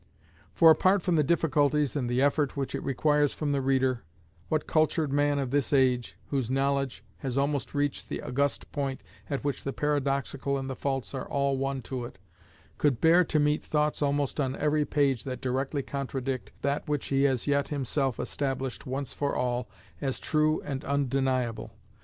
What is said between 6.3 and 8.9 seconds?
whose knowledge has almost reached the august